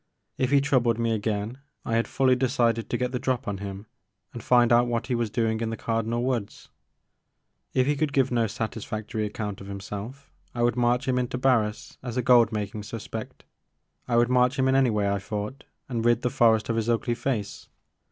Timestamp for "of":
9.61-9.67, 16.69-16.77